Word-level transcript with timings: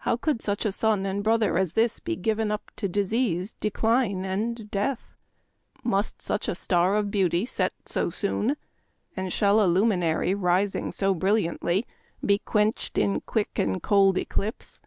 How 0.00 0.18
could 0.18 0.42
such 0.42 0.66
a 0.66 0.70
son 0.70 1.06
and 1.06 1.24
brother 1.24 1.56
as 1.56 1.72
this 1.72 1.98
be 1.98 2.14
given 2.14 2.50
up 2.50 2.70
to 2.76 2.90
disease, 2.90 3.54
de 3.54 3.70
cline, 3.70 4.22
and 4.22 4.70
death! 4.70 5.14
Must 5.82 6.20
such 6.20 6.46
a 6.46 6.54
star 6.54 6.94
of 6.94 7.10
beauty 7.10 7.46
set 7.46 7.72
so 7.86 8.10
soon? 8.10 8.58
and 9.16 9.32
shall 9.32 9.62
a 9.62 9.66
luminary 9.66 10.34
rising 10.34 10.92
so 10.92 11.14
brilliantly 11.14 11.86
be 12.22 12.36
quenched 12.40 12.98
in 12.98 13.22
quick 13.22 13.58
and 13.58 13.82
cold 13.82 14.18
eclipse 14.18 14.82